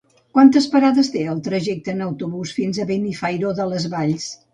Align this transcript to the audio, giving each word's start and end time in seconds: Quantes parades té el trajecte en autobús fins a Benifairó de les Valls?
Quantes 0.35 0.67
parades 0.75 1.11
té 1.15 1.21
el 1.33 1.43
trajecte 1.47 1.93
en 1.97 2.01
autobús 2.05 2.53
fins 2.61 2.79
a 2.79 2.87
Benifairó 2.93 3.53
de 3.61 3.69
les 3.75 3.87
Valls? 3.93 4.27